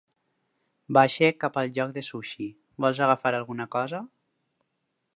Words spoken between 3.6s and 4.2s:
cosa?